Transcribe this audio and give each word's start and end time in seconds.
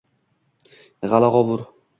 G‘ala-g‘ovur. 1.13 1.67